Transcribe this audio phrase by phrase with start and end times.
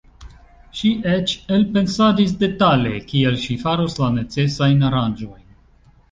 [0.77, 5.45] Ŝi eĉ elpensadis detale kiel ŝi faros la necesajn aranĝojn.